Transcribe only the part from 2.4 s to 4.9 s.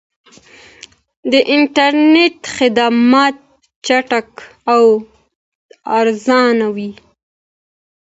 خدمات چټک او